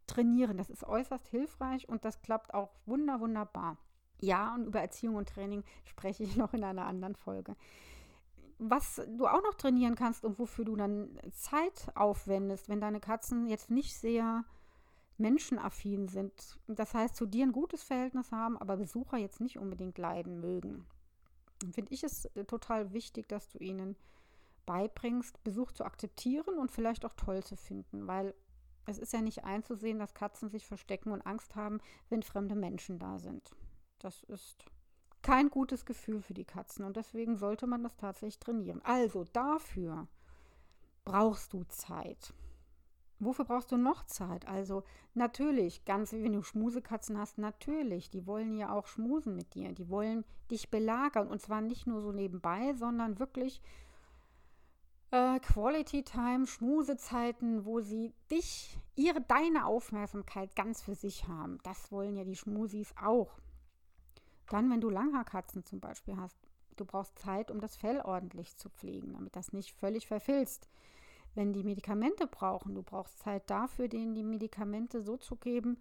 trainieren. 0.06 0.58
Das 0.58 0.70
ist 0.70 0.84
äußerst 0.84 1.28
hilfreich 1.28 1.90
und 1.90 2.06
das 2.06 2.22
klappt 2.22 2.54
auch 2.54 2.72
wunder, 2.86 3.20
wunderbar. 3.20 3.78
Ja, 4.20 4.56
und 4.56 4.66
über 4.66 4.82
Erziehung 4.82 5.16
und 5.16 5.30
Training 5.30 5.64
spreche 5.84 6.24
ich 6.24 6.36
noch 6.38 6.54
in 6.54 6.64
einer 6.64 6.86
anderen 6.86 7.16
Folge 7.16 7.56
was 8.60 9.02
du 9.18 9.28
auch 9.28 9.44
noch 9.44 9.54
trainieren 9.54 9.96
kannst 9.96 10.24
und 10.26 10.40
wofür 10.40 10.66
du 10.66 10.76
dann 10.76 11.20
Zeit 11.32 11.92
aufwendest, 11.96 12.70
wenn 12.70 12.82
deine 12.82 13.00
Katzen 13.00 13.48
jetzt 13.48 13.70
nicht 13.70 13.96
sehr 13.96 14.46
menschenaffin 15.18 16.08
sind. 16.08 16.60
Das 16.68 16.94
heißt, 16.94 17.16
zu 17.16 17.26
dir 17.26 17.46
ein 17.46 17.52
gutes 17.52 17.84
Verhältnis 17.84 18.32
haben, 18.32 18.58
aber 18.58 18.78
Besucher 18.78 19.18
jetzt 19.18 19.42
nicht 19.42 19.58
unbedingt 19.58 19.98
leiden 19.98 20.40
mögen. 20.40 20.86
Finde 21.72 21.94
ich 21.94 22.04
es 22.04 22.26
äh, 22.36 22.46
total 22.46 22.94
wichtig, 22.94 23.28
dass 23.28 23.50
du 23.50 23.60
ihnen 23.60 23.96
beibringst, 24.66 25.44
Besuch 25.44 25.72
zu 25.72 25.86
akzeptieren 25.86 26.58
und 26.60 26.72
vielleicht 26.72 27.06
auch 27.06 27.14
toll 27.14 27.44
zu 27.44 27.56
finden, 27.56 28.08
weil 28.08 28.36
es 28.86 29.00
ist 29.00 29.14
ja 29.14 29.22
nicht 29.22 29.44
einzusehen, 29.44 30.00
dass 30.00 30.14
Katzen 30.14 30.50
sich 30.50 30.66
verstecken 30.66 31.12
und 31.12 31.26
Angst 31.26 31.56
haben, 31.56 31.80
wenn 32.10 32.24
fremde 32.24 32.56
Menschen 32.56 33.00
da 33.00 33.20
sind. 33.20 33.52
Das 34.00 34.24
ist 34.24 34.66
kein 35.22 35.50
gutes 35.50 35.86
Gefühl 35.86 36.22
für 36.22 36.34
die 36.34 36.46
Katzen 36.46 36.86
und 36.86 36.96
deswegen 36.96 37.38
sollte 37.38 37.68
man 37.68 37.84
das 37.84 37.98
tatsächlich 37.98 38.40
trainieren. 38.40 38.82
Also 38.84 39.26
dafür 39.26 40.08
brauchst 41.04 41.54
du 41.54 41.64
Zeit. 41.66 42.34
Wofür 43.20 43.46
brauchst 43.46 43.72
du 43.72 43.78
noch 43.78 44.06
Zeit? 44.06 44.48
Also 44.48 44.84
natürlich, 45.16 45.86
ganz 45.86 46.12
wie 46.12 46.24
wenn 46.24 46.34
du 46.34 46.44
Schmusekatzen 46.44 47.18
hast, 47.18 47.40
natürlich, 47.40 48.10
die 48.12 48.28
wollen 48.28 48.56
ja 48.56 48.72
auch 48.72 48.86
schmusen 48.86 49.36
mit 49.36 49.56
dir. 49.56 49.74
Die 49.74 49.90
wollen 49.90 50.24
dich 50.52 50.70
belagern 50.70 51.28
und 51.28 51.42
zwar 51.42 51.62
nicht 51.62 51.88
nur 51.88 52.02
so 52.02 52.12
nebenbei, 52.12 52.74
sondern 52.76 53.18
wirklich 53.18 53.62
äh, 55.12 55.40
Quality 55.40 56.04
Time, 56.04 56.46
Schmusezeiten, 56.46 57.66
wo 57.66 57.80
sie 57.80 58.14
dich, 58.30 58.78
ihre, 58.96 59.22
deine 59.22 59.66
Aufmerksamkeit 59.66 60.56
ganz 60.56 60.84
für 60.84 60.96
sich 60.96 61.28
haben. 61.28 61.58
Das 61.64 61.92
wollen 61.92 62.16
ja 62.16 62.24
die 62.24 62.36
Schmusis 62.36 62.94
auch. 63.02 63.40
Dann, 64.50 64.70
wenn 64.70 64.82
du 64.82 64.90
Langhaarkatzen 64.90 65.64
zum 65.64 65.80
Beispiel 65.80 66.18
hast, 66.18 66.38
du 66.76 66.86
brauchst 66.86 67.18
Zeit, 67.18 67.50
um 67.52 67.60
das 67.60 67.76
Fell 67.76 68.02
ordentlich 68.02 68.56
zu 68.58 68.70
pflegen, 68.70 69.14
damit 69.14 69.36
das 69.36 69.54
nicht 69.54 69.74
völlig 69.74 70.08
verfilzt. 70.08 70.70
Wenn 71.38 71.54
die 71.54 71.64
Medikamente 71.64 72.26
brauchen, 72.26 72.74
du 72.74 72.82
brauchst 72.82 73.20
Zeit 73.20 73.48
dafür, 73.48 73.88
denen 73.88 74.16
die 74.16 74.24
Medikamente 74.24 75.04
so 75.04 75.18
zu 75.18 75.36
geben, 75.36 75.78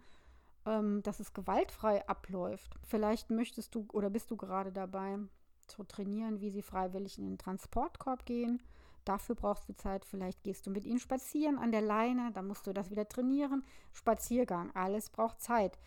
ähm, 0.67 1.01
dass 1.01 1.19
es 1.19 1.33
gewaltfrei 1.33 2.07
abläuft. 2.07 2.75
Vielleicht 2.83 3.31
möchtest 3.31 3.73
du 3.73 3.87
oder 3.91 4.11
bist 4.11 4.29
du 4.29 4.37
gerade 4.37 4.71
dabei 4.71 5.17
zu 5.65 5.83
trainieren, 5.83 6.41
wie 6.41 6.51
sie 6.51 6.61
freiwillig 6.61 7.17
in 7.17 7.25
den 7.25 7.39
Transportkorb 7.39 8.27
gehen. 8.27 8.61
Dafür 9.03 9.33
brauchst 9.33 9.67
du 9.67 9.73
Zeit. 9.73 10.05
Vielleicht 10.05 10.43
gehst 10.43 10.67
du 10.67 10.69
mit 10.69 10.85
ihnen 10.85 10.99
spazieren 10.99 11.57
an 11.57 11.71
der 11.71 11.81
Leine, 11.81 12.29
dann 12.33 12.45
musst 12.45 12.67
du 12.67 12.71
das 12.71 12.91
wieder 12.91 13.09
trainieren. 13.09 13.63
Spaziergang, 13.93 14.69
alles 14.75 15.09
braucht 15.09 15.41
Zeit. 15.41 15.79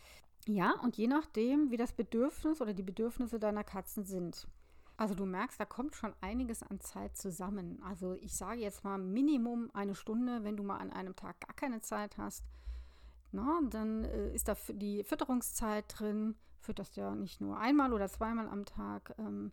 Ja, 0.48 0.74
und 0.82 0.96
je 0.96 1.06
nachdem, 1.06 1.70
wie 1.70 1.76
das 1.76 1.92
Bedürfnis 1.92 2.60
oder 2.60 2.74
die 2.74 2.82
Bedürfnisse 2.82 3.38
deiner 3.38 3.62
Katzen 3.62 4.04
sind. 4.04 4.48
Also 5.00 5.14
du 5.14 5.24
merkst, 5.24 5.58
da 5.58 5.64
kommt 5.64 5.96
schon 5.96 6.12
einiges 6.20 6.62
an 6.62 6.78
Zeit 6.78 7.16
zusammen. 7.16 7.82
Also 7.82 8.16
ich 8.20 8.36
sage 8.36 8.60
jetzt 8.60 8.84
mal 8.84 8.98
Minimum 8.98 9.70
eine 9.72 9.94
Stunde, 9.94 10.44
wenn 10.44 10.58
du 10.58 10.62
mal 10.62 10.76
an 10.76 10.92
einem 10.92 11.16
Tag 11.16 11.40
gar 11.40 11.56
keine 11.56 11.80
Zeit 11.80 12.18
hast. 12.18 12.44
Na, 13.32 13.60
dann 13.70 14.04
äh, 14.04 14.34
ist 14.34 14.48
da 14.48 14.56
die 14.68 15.02
Fütterungszeit 15.02 15.86
drin. 15.88 16.34
Fütterst 16.58 16.96
ja 16.96 17.14
nicht 17.14 17.40
nur 17.40 17.58
einmal 17.58 17.94
oder 17.94 18.10
zweimal 18.10 18.46
am 18.46 18.66
Tag. 18.66 19.14
Ähm, 19.16 19.52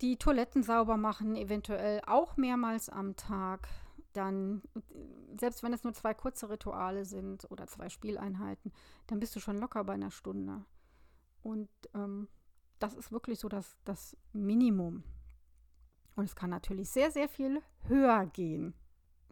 die 0.00 0.16
Toiletten 0.16 0.64
sauber 0.64 0.96
machen, 0.96 1.36
eventuell 1.36 2.00
auch 2.04 2.36
mehrmals 2.36 2.88
am 2.88 3.14
Tag 3.14 3.68
dann, 4.14 4.62
selbst 5.38 5.62
wenn 5.62 5.72
es 5.72 5.84
nur 5.84 5.94
zwei 5.94 6.12
kurze 6.12 6.50
Rituale 6.50 7.04
sind 7.04 7.48
oder 7.52 7.68
zwei 7.68 7.88
Spieleinheiten, 7.88 8.72
dann 9.06 9.20
bist 9.20 9.36
du 9.36 9.38
schon 9.38 9.58
locker 9.58 9.84
bei 9.84 9.92
einer 9.92 10.10
Stunde. 10.10 10.64
Und 11.40 11.68
ähm, 11.94 12.26
das 12.80 12.94
ist 12.94 13.12
wirklich 13.12 13.38
so 13.38 13.48
das, 13.48 13.76
das 13.84 14.16
Minimum. 14.32 15.04
Und 16.16 16.24
es 16.24 16.34
kann 16.34 16.50
natürlich 16.50 16.90
sehr, 16.90 17.10
sehr 17.10 17.28
viel 17.28 17.62
höher 17.84 18.26
gehen. 18.26 18.74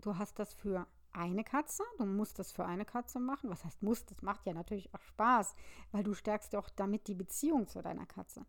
Du 0.00 0.16
hast 0.16 0.38
das 0.38 0.54
für 0.54 0.86
eine 1.12 1.42
Katze, 1.42 1.82
du 1.98 2.06
musst 2.06 2.38
das 2.38 2.52
für 2.52 2.64
eine 2.64 2.84
Katze 2.84 3.18
machen. 3.18 3.50
Was 3.50 3.64
heißt 3.64 3.82
muss? 3.82 4.04
Das 4.04 4.22
macht 4.22 4.46
ja 4.46 4.52
natürlich 4.52 4.94
auch 4.94 5.02
Spaß, 5.02 5.54
weil 5.90 6.04
du 6.04 6.14
stärkst 6.14 6.54
auch 6.54 6.68
damit 6.70 7.08
die 7.08 7.14
Beziehung 7.14 7.66
zu 7.66 7.82
deiner 7.82 8.06
Katze. 8.06 8.46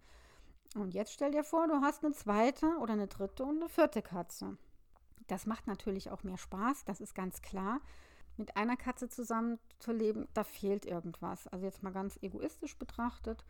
Und 0.75 0.93
jetzt 0.93 1.13
stell 1.13 1.31
dir 1.31 1.43
vor, 1.43 1.67
du 1.67 1.81
hast 1.81 2.03
eine 2.03 2.13
zweite 2.13 2.67
oder 2.79 2.93
eine 2.93 3.07
dritte 3.07 3.43
und 3.43 3.57
eine 3.57 3.69
vierte 3.69 4.01
Katze. 4.01 4.57
Das 5.27 5.45
macht 5.45 5.67
natürlich 5.67 6.11
auch 6.11 6.23
mehr 6.23 6.37
Spaß, 6.37 6.85
das 6.85 7.01
ist 7.01 7.15
ganz 7.15 7.41
klar. 7.41 7.81
Mit 8.37 8.55
einer 8.55 8.77
Katze 8.77 9.09
zusammenzuleben, 9.09 10.27
da 10.33 10.43
fehlt 10.43 10.85
irgendwas. 10.85 11.47
Also 11.47 11.65
jetzt 11.65 11.83
mal 11.83 11.91
ganz 11.91 12.17
egoistisch 12.21 12.77
betrachtet, 12.77 13.43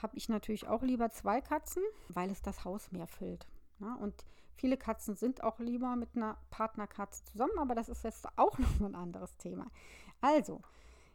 habe 0.00 0.16
ich 0.16 0.28
natürlich 0.28 0.66
auch 0.66 0.82
lieber 0.82 1.10
zwei 1.10 1.40
Katzen, 1.40 1.82
weil 2.08 2.30
es 2.30 2.42
das 2.42 2.64
Haus 2.64 2.92
mehr 2.92 3.06
füllt. 3.06 3.46
Ja, 3.80 3.94
und 3.94 4.24
viele 4.54 4.76
Katzen 4.76 5.16
sind 5.16 5.42
auch 5.42 5.58
lieber 5.58 5.96
mit 5.96 6.16
einer 6.16 6.36
Partnerkatze 6.50 7.24
zusammen, 7.24 7.58
aber 7.58 7.74
das 7.74 7.88
ist 7.88 8.04
jetzt 8.04 8.26
auch 8.36 8.58
noch 8.80 8.80
ein 8.80 8.94
anderes 8.94 9.36
Thema. 9.36 9.66
Also, 10.20 10.62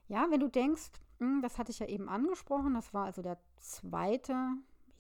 ja, 0.08 0.28
wenn 0.30 0.40
du 0.40 0.48
denkst, 0.48 0.92
hm, 1.20 1.42
das 1.42 1.58
hatte 1.58 1.72
ich 1.72 1.80
ja 1.80 1.88
eben 1.88 2.10
angesprochen, 2.10 2.74
das 2.74 2.94
war 2.94 3.06
also 3.06 3.22
der 3.22 3.38
zweite, 3.58 4.36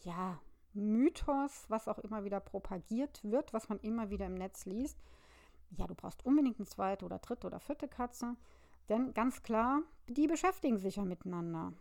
ja, 0.03 0.39
Mythos, 0.73 1.65
was 1.69 1.87
auch 1.87 1.99
immer 1.99 2.23
wieder 2.23 2.39
propagiert 2.39 3.23
wird, 3.23 3.53
was 3.53 3.67
man 3.67 3.79
immer 3.79 4.09
wieder 4.09 4.27
im 4.27 4.35
Netz 4.35 4.65
liest. 4.65 4.97
Ja, 5.71 5.87
du 5.87 5.95
brauchst 5.95 6.25
unbedingt 6.25 6.59
eine 6.59 6.67
zweite 6.67 7.05
oder 7.05 7.19
dritte 7.19 7.47
oder 7.47 7.59
vierte 7.59 7.87
Katze. 7.87 8.35
Denn 8.89 9.13
ganz 9.13 9.43
klar, 9.43 9.81
die 10.07 10.27
beschäftigen 10.27 10.77
sich 10.77 10.95
ja 10.95 11.03
miteinander. 11.03 11.73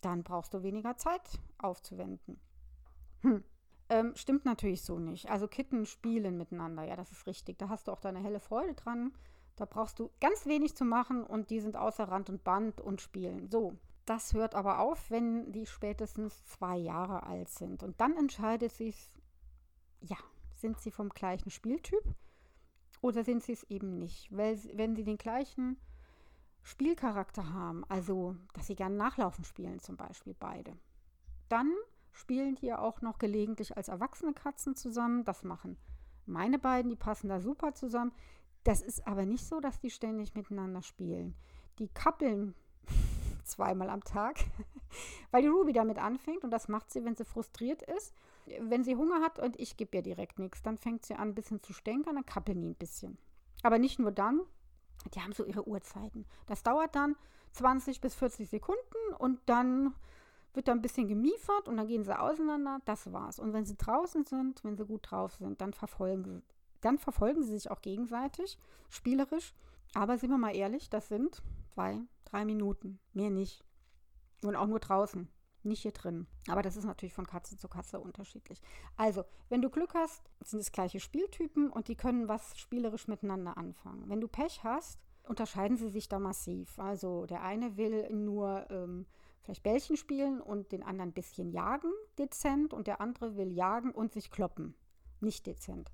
Dann 0.00 0.22
brauchst 0.22 0.54
du 0.54 0.62
weniger 0.62 0.96
Zeit 0.96 1.40
aufzuwenden. 1.58 2.40
Hm. 3.22 3.44
Ähm, 3.90 4.12
stimmt 4.14 4.44
natürlich 4.44 4.82
so 4.82 4.98
nicht. 4.98 5.30
Also 5.30 5.48
Kitten 5.48 5.86
spielen 5.86 6.36
miteinander, 6.36 6.84
ja, 6.84 6.94
das 6.94 7.10
ist 7.10 7.26
richtig. 7.26 7.58
Da 7.58 7.68
hast 7.68 7.88
du 7.88 7.92
auch 7.92 8.00
deine 8.00 8.22
helle 8.22 8.40
Freude 8.40 8.74
dran. 8.74 9.12
Da 9.56 9.64
brauchst 9.64 9.98
du 9.98 10.10
ganz 10.20 10.46
wenig 10.46 10.76
zu 10.76 10.84
machen 10.84 11.24
und 11.24 11.50
die 11.50 11.60
sind 11.60 11.76
außer 11.76 12.04
Rand 12.04 12.28
und 12.30 12.44
Band 12.44 12.80
und 12.80 13.00
spielen. 13.00 13.50
So, 13.50 13.76
das 14.04 14.34
hört 14.34 14.54
aber 14.54 14.78
auf, 14.78 15.10
wenn 15.10 15.52
die 15.52 15.66
spätestens 15.66 16.44
zwei 16.44 16.76
Jahre 16.76 17.24
alt 17.24 17.48
sind. 17.48 17.82
Und 17.82 18.00
dann 18.00 18.16
entscheidet 18.16 18.72
sich, 18.72 19.12
ja, 20.00 20.16
sind 20.54 20.78
sie 20.80 20.90
vom 20.90 21.08
gleichen 21.08 21.50
Spieltyp 21.50 22.04
oder 23.00 23.24
sind 23.24 23.42
sie 23.42 23.52
es 23.52 23.64
eben 23.64 23.98
nicht? 23.98 24.34
Weil, 24.36 24.58
wenn 24.74 24.94
sie 24.94 25.04
den 25.04 25.18
gleichen 25.18 25.76
Spielcharakter 26.68 27.52
haben, 27.52 27.84
also 27.88 28.36
dass 28.52 28.66
sie 28.66 28.76
gerne 28.76 28.96
Nachlaufen 28.96 29.44
spielen 29.44 29.80
zum 29.80 29.96
Beispiel 29.96 30.34
beide, 30.38 30.76
dann 31.48 31.72
spielen 32.12 32.56
die 32.56 32.66
ja 32.66 32.78
auch 32.78 33.00
noch 33.00 33.18
gelegentlich 33.18 33.76
als 33.76 33.88
erwachsene 33.88 34.32
Katzen 34.32 34.76
zusammen. 34.76 35.24
Das 35.24 35.44
machen 35.44 35.78
meine 36.28 36.58
beiden, 36.58 36.90
die 36.90 36.96
passen 36.96 37.28
da 37.28 37.40
super 37.40 37.74
zusammen. 37.74 38.12
Das 38.64 38.82
ist 38.82 39.06
aber 39.06 39.24
nicht 39.24 39.44
so, 39.44 39.60
dass 39.60 39.80
die 39.80 39.90
ständig 39.90 40.34
miteinander 40.34 40.82
spielen. 40.82 41.34
Die 41.78 41.88
kappeln 41.88 42.54
zweimal 43.44 43.88
am 43.88 44.04
Tag, 44.04 44.44
weil 45.30 45.42
die 45.42 45.48
Ruby 45.48 45.72
damit 45.72 45.98
anfängt 45.98 46.44
und 46.44 46.50
das 46.50 46.68
macht 46.68 46.90
sie, 46.90 47.04
wenn 47.04 47.16
sie 47.16 47.24
frustriert 47.24 47.82
ist. 47.82 48.14
Wenn 48.60 48.84
sie 48.84 48.96
Hunger 48.96 49.20
hat 49.20 49.38
und 49.38 49.58
ich 49.58 49.76
gebe 49.76 49.96
ihr 49.96 50.02
direkt 50.02 50.38
nichts, 50.38 50.62
dann 50.62 50.78
fängt 50.78 51.04
sie 51.04 51.14
an, 51.14 51.28
ein 51.28 51.34
bisschen 51.34 51.62
zu 51.62 51.72
stänkern, 51.72 52.16
dann 52.16 52.26
kappeln 52.26 52.60
die 52.60 52.68
ein 52.68 52.74
bisschen. 52.74 53.18
Aber 53.62 53.78
nicht 53.78 53.98
nur 53.98 54.12
dann, 54.12 54.40
die 55.14 55.20
haben 55.20 55.32
so 55.32 55.44
ihre 55.44 55.66
Uhrzeiten. 55.66 56.26
Das 56.46 56.62
dauert 56.62 56.94
dann 56.94 57.16
20 57.52 58.00
bis 58.00 58.14
40 58.14 58.48
Sekunden 58.48 59.14
und 59.18 59.40
dann 59.46 59.94
wird 60.54 60.68
da 60.68 60.72
ein 60.72 60.82
bisschen 60.82 61.08
gemiefert 61.08 61.68
und 61.68 61.76
dann 61.76 61.86
gehen 61.86 62.04
sie 62.04 62.18
auseinander. 62.18 62.80
Das 62.84 63.12
war's. 63.12 63.38
Und 63.38 63.52
wenn 63.52 63.64
sie 63.64 63.76
draußen 63.76 64.24
sind, 64.24 64.62
wenn 64.64 64.76
sie 64.76 64.84
gut 64.84 65.10
drauf 65.10 65.34
sind, 65.34 65.60
dann 65.60 65.72
verfolgen 65.72 66.24
sie, 66.24 66.42
dann 66.80 66.98
verfolgen 66.98 67.42
sie 67.42 67.52
sich 67.52 67.70
auch 67.70 67.82
gegenseitig, 67.82 68.58
spielerisch. 68.88 69.54
Aber 69.94 70.18
sind 70.18 70.30
wir 70.30 70.38
mal 70.38 70.54
ehrlich, 70.54 70.90
das 70.90 71.08
sind 71.08 71.42
zwei, 71.72 72.00
drei 72.24 72.44
Minuten, 72.44 72.98
mehr 73.12 73.30
nicht. 73.30 73.64
Und 74.42 74.56
auch 74.56 74.66
nur 74.66 74.80
draußen, 74.80 75.28
nicht 75.64 75.82
hier 75.82 75.92
drin. 75.92 76.26
Aber 76.48 76.62
das 76.62 76.76
ist 76.76 76.84
natürlich 76.84 77.14
von 77.14 77.26
Katze 77.26 77.56
zu 77.56 77.68
Katze 77.68 78.00
unterschiedlich. 78.00 78.60
Also, 78.96 79.24
wenn 79.48 79.62
du 79.62 79.70
Glück 79.70 79.94
hast, 79.94 80.30
sind 80.40 80.60
es 80.60 80.72
gleiche 80.72 81.00
Spieltypen 81.00 81.70
und 81.70 81.88
die 81.88 81.96
können 81.96 82.28
was 82.28 82.58
spielerisch 82.58 83.08
miteinander 83.08 83.56
anfangen. 83.56 84.08
Wenn 84.08 84.20
du 84.20 84.28
Pech 84.28 84.62
hast, 84.64 84.98
unterscheiden 85.28 85.76
sie 85.76 85.88
sich 85.88 86.08
da 86.08 86.18
massiv. 86.18 86.78
Also 86.78 87.26
der 87.26 87.42
eine 87.42 87.76
will 87.76 88.08
nur 88.10 88.66
ähm, 88.70 89.06
vielleicht 89.42 89.62
Bällchen 89.62 89.96
spielen 89.96 90.40
und 90.40 90.72
den 90.72 90.82
anderen 90.82 91.10
ein 91.10 91.14
bisschen 91.14 91.50
jagen, 91.50 91.92
dezent, 92.18 92.72
und 92.72 92.86
der 92.86 93.00
andere 93.00 93.36
will 93.36 93.52
jagen 93.52 93.90
und 93.90 94.12
sich 94.12 94.30
kloppen, 94.30 94.74
nicht 95.20 95.46
dezent. 95.46 95.90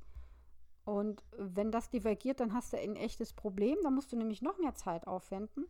Und 0.84 1.24
wenn 1.38 1.70
das 1.70 1.88
divergiert, 1.88 2.40
dann 2.40 2.52
hast 2.52 2.72
du 2.72 2.78
ein 2.78 2.96
echtes 2.96 3.32
Problem. 3.32 3.78
Da 3.82 3.90
musst 3.90 4.12
du 4.12 4.16
nämlich 4.16 4.42
noch 4.42 4.58
mehr 4.58 4.74
Zeit 4.74 5.06
aufwenden, 5.06 5.66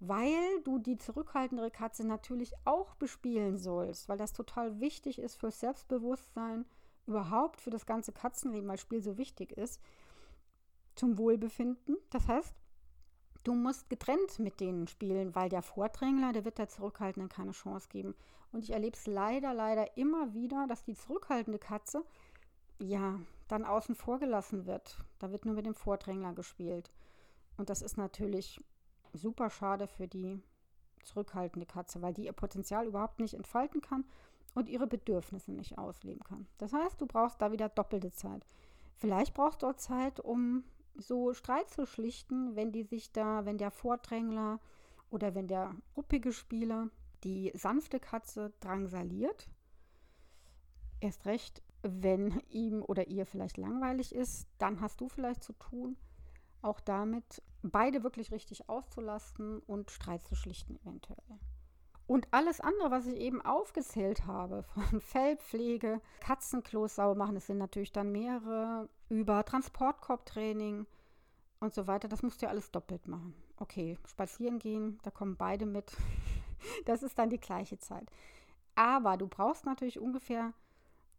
weil 0.00 0.62
du 0.64 0.78
die 0.78 0.96
zurückhaltendere 0.96 1.70
Katze 1.70 2.06
natürlich 2.06 2.54
auch 2.64 2.94
bespielen 2.94 3.58
sollst, 3.58 4.08
weil 4.08 4.16
das 4.16 4.32
total 4.32 4.80
wichtig 4.80 5.18
ist 5.18 5.36
fürs 5.36 5.60
Selbstbewusstsein, 5.60 6.64
überhaupt 7.06 7.60
für 7.60 7.70
das 7.70 7.84
ganze 7.84 8.12
Katzenleben, 8.12 8.68
weil 8.68 8.78
Spiel 8.78 9.02
so 9.02 9.18
wichtig 9.18 9.52
ist, 9.52 9.80
zum 10.94 11.18
Wohlbefinden. 11.18 11.96
Das 12.08 12.28
heißt, 12.28 12.54
du 13.44 13.54
musst 13.54 13.90
getrennt 13.90 14.38
mit 14.38 14.60
denen 14.60 14.88
spielen, 14.88 15.34
weil 15.34 15.50
der 15.50 15.62
Vordrängler, 15.62 16.32
der 16.32 16.46
wird 16.46 16.58
der 16.58 16.68
Zurückhaltenden 16.68 17.28
keine 17.28 17.52
Chance 17.52 17.88
geben. 17.90 18.14
Und 18.52 18.64
ich 18.64 18.70
erlebe 18.70 18.96
es 18.96 19.06
leider, 19.06 19.52
leider 19.52 19.96
immer 19.98 20.32
wieder, 20.32 20.66
dass 20.66 20.82
die 20.82 20.94
zurückhaltende 20.94 21.58
Katze, 21.58 22.04
ja, 22.78 23.20
dann 23.48 23.64
außen 23.64 23.94
vor 23.94 24.18
gelassen 24.18 24.66
wird. 24.66 24.98
Da 25.18 25.30
wird 25.30 25.44
nur 25.44 25.54
mit 25.54 25.66
dem 25.66 25.74
Vordrängler 25.74 26.32
gespielt. 26.32 26.90
Und 27.58 27.68
das 27.68 27.82
ist 27.82 27.98
natürlich 27.98 28.60
super 29.12 29.50
schade 29.50 29.86
für 29.86 30.08
die 30.08 30.40
zurückhaltende 31.02 31.66
Katze, 31.66 32.02
weil 32.02 32.14
die 32.14 32.26
ihr 32.26 32.32
Potenzial 32.32 32.86
überhaupt 32.86 33.20
nicht 33.20 33.34
entfalten 33.34 33.80
kann 33.80 34.04
und 34.54 34.68
ihre 34.68 34.86
Bedürfnisse 34.86 35.52
nicht 35.52 35.78
ausleben 35.78 36.22
kann. 36.22 36.46
Das 36.58 36.72
heißt, 36.72 37.00
du 37.00 37.06
brauchst 37.06 37.40
da 37.40 37.52
wieder 37.52 37.68
doppelte 37.68 38.12
Zeit. 38.12 38.46
Vielleicht 38.96 39.34
brauchst 39.34 39.62
du 39.62 39.68
auch 39.68 39.76
Zeit, 39.76 40.20
um 40.20 40.64
so 40.96 41.32
Streit 41.32 41.70
zu 41.70 41.86
schlichten, 41.86 42.56
wenn 42.56 42.72
die 42.72 42.82
sich 42.82 43.12
da, 43.12 43.46
wenn 43.46 43.58
der 43.58 43.70
Vordrängler 43.70 44.60
oder 45.10 45.34
wenn 45.34 45.48
der 45.48 45.74
ruppige 45.96 46.32
Spieler 46.32 46.88
die 47.24 47.52
sanfte 47.54 48.00
Katze 48.00 48.52
drangsaliert. 48.60 49.48
Erst 51.00 51.24
recht, 51.26 51.62
wenn 51.82 52.42
ihm 52.50 52.82
oder 52.82 53.08
ihr 53.08 53.24
vielleicht 53.24 53.56
langweilig 53.56 54.14
ist, 54.14 54.46
dann 54.58 54.80
hast 54.80 55.00
du 55.00 55.08
vielleicht 55.08 55.42
zu 55.42 55.54
tun, 55.54 55.96
auch 56.62 56.80
damit 56.80 57.42
beide 57.62 58.02
wirklich 58.02 58.32
richtig 58.32 58.68
auszulasten 58.68 59.60
und 59.60 59.90
Streit 59.90 60.22
zu 60.24 60.34
schlichten 60.34 60.76
eventuell. 60.76 61.38
Und 62.06 62.26
alles 62.32 62.60
andere, 62.60 62.90
was 62.90 63.06
ich 63.06 63.16
eben 63.20 63.40
aufgezählt 63.40 64.26
habe, 64.26 64.64
von 64.64 65.00
Fellpflege, 65.00 66.00
Katzenklos 66.20 66.96
sauber 66.96 67.14
machen, 67.14 67.36
das 67.36 67.46
sind 67.46 67.58
natürlich 67.58 67.92
dann 67.92 68.10
mehrere, 68.10 68.88
über 69.08 69.44
Transportkorbtraining 69.44 70.86
und 71.60 71.74
so 71.74 71.86
weiter, 71.86 72.08
das 72.08 72.22
musst 72.22 72.42
du 72.42 72.46
ja 72.46 72.50
alles 72.50 72.72
doppelt 72.72 73.06
machen. 73.06 73.34
Okay, 73.58 73.96
spazieren 74.06 74.58
gehen, 74.58 74.98
da 75.02 75.10
kommen 75.10 75.36
beide 75.36 75.66
mit. 75.66 75.96
Das 76.84 77.02
ist 77.02 77.18
dann 77.18 77.30
die 77.30 77.40
gleiche 77.40 77.78
Zeit. 77.78 78.06
Aber 78.74 79.16
du 79.16 79.26
brauchst 79.26 79.64
natürlich 79.64 79.98
ungefähr 79.98 80.52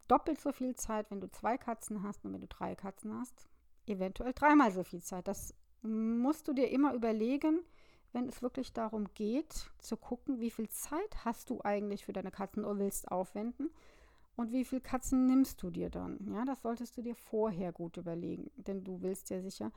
doppelt 0.06 0.40
so 0.40 0.52
viel 0.52 0.76
Zeit, 0.76 1.10
wenn 1.10 1.20
du 1.20 1.28
zwei 1.30 1.58
Katzen 1.58 2.04
hast 2.04 2.24
und 2.24 2.32
wenn 2.32 2.42
du 2.42 2.46
drei 2.46 2.76
Katzen 2.76 3.18
hast. 3.18 3.48
Eventuell 3.86 4.32
dreimal 4.32 4.72
so 4.72 4.82
viel 4.82 5.02
Zeit. 5.02 5.28
Das 5.28 5.54
musst 5.82 6.48
du 6.48 6.52
dir 6.52 6.70
immer 6.70 6.94
überlegen, 6.94 7.60
wenn 8.12 8.28
es 8.28 8.42
wirklich 8.42 8.72
darum 8.72 9.06
geht, 9.14 9.70
zu 9.78 9.96
gucken, 9.96 10.40
wie 10.40 10.50
viel 10.50 10.68
Zeit 10.68 11.24
hast 11.24 11.50
du 11.50 11.60
eigentlich 11.62 12.04
für 12.04 12.12
deine 12.12 12.30
Katzen 12.30 12.64
oder 12.64 12.78
willst 12.78 13.10
aufwenden 13.10 13.70
und 14.36 14.52
wie 14.52 14.64
viele 14.64 14.80
Katzen 14.80 15.26
nimmst 15.26 15.62
du 15.62 15.70
dir 15.70 15.90
dann. 15.90 16.18
Ja, 16.32 16.44
das 16.44 16.62
solltest 16.62 16.96
du 16.96 17.02
dir 17.02 17.14
vorher 17.14 17.72
gut 17.72 17.96
überlegen, 17.96 18.50
denn 18.56 18.84
du 18.84 19.02
willst 19.02 19.30
ja 19.30 19.40
sicher, 19.40 19.72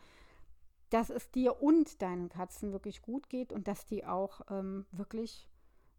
dass 0.89 1.09
es 1.09 1.31
dir 1.31 1.61
und 1.61 2.01
deinen 2.01 2.29
Katzen 2.29 2.71
wirklich 2.71 3.01
gut 3.01 3.29
geht 3.29 3.51
und 3.51 3.67
dass 3.67 3.85
die 3.85 4.05
auch 4.05 4.41
ähm, 4.49 4.85
wirklich 4.91 5.49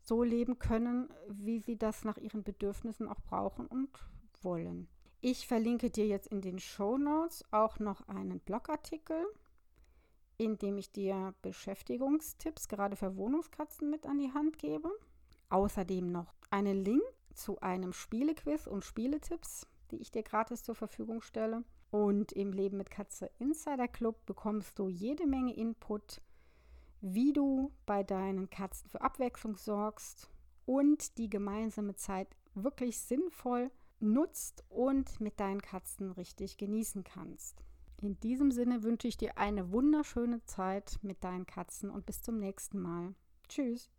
so 0.00 0.22
leben 0.22 0.58
können, 0.58 1.08
wie 1.28 1.58
sie 1.58 1.76
das 1.76 2.04
nach 2.04 2.16
ihren 2.16 2.44
Bedürfnissen 2.44 3.08
auch 3.08 3.20
brauchen 3.20 3.66
und 3.66 3.90
wollen. 4.42 4.88
Ich 5.20 5.46
verlinke 5.46 5.90
dir 5.90 6.06
jetzt 6.06 6.28
in 6.28 6.40
den 6.40 6.58
Show 6.58 6.98
Notes 6.98 7.44
auch 7.50 7.78
noch 7.78 8.06
einen 8.08 8.38
Blogartikel, 8.40 9.26
in 10.38 10.58
dem 10.58 10.76
ich 10.76 10.92
dir 10.92 11.34
Beschäftigungstipps 11.42 12.68
gerade 12.68 12.96
für 12.96 13.16
Wohnungskatzen 13.16 13.90
mit 13.90 14.06
an 14.06 14.18
die 14.18 14.32
Hand 14.32 14.58
gebe. 14.58 14.90
Außerdem 15.48 16.12
noch 16.12 16.34
einen 16.50 16.84
Link 16.84 17.02
zu 17.34 17.60
einem 17.60 17.92
Spielequiz 17.92 18.66
und 18.66 18.84
Spieletipps, 18.84 19.66
die 19.90 19.96
ich 19.96 20.10
dir 20.10 20.22
gratis 20.22 20.62
zur 20.62 20.74
Verfügung 20.74 21.22
stelle. 21.22 21.64
Und 21.90 22.32
im 22.32 22.52
Leben 22.52 22.76
mit 22.76 22.90
Katze 22.90 23.30
Insider 23.38 23.88
Club 23.88 24.26
bekommst 24.26 24.78
du 24.78 24.88
jede 24.88 25.26
Menge 25.26 25.54
Input, 25.54 26.20
wie 27.00 27.32
du 27.32 27.72
bei 27.86 28.02
deinen 28.02 28.50
Katzen 28.50 28.90
für 28.90 29.00
Abwechslung 29.00 29.56
sorgst 29.56 30.28
und 30.66 31.16
die 31.16 31.30
gemeinsame 31.30 31.94
Zeit 31.94 32.36
wirklich 32.54 32.98
sinnvoll 32.98 33.70
nutzt 34.00 34.64
und 34.68 35.20
mit 35.20 35.40
deinen 35.40 35.62
Katzen 35.62 36.12
richtig 36.12 36.56
genießen 36.56 37.04
kannst. 37.04 37.62
In 38.02 38.20
diesem 38.20 38.50
Sinne 38.50 38.82
wünsche 38.82 39.08
ich 39.08 39.16
dir 39.16 39.38
eine 39.38 39.72
wunderschöne 39.72 40.44
Zeit 40.44 40.98
mit 41.02 41.24
deinen 41.24 41.46
Katzen 41.46 41.90
und 41.90 42.04
bis 42.04 42.20
zum 42.20 42.38
nächsten 42.38 42.78
Mal. 42.78 43.14
Tschüss. 43.48 43.90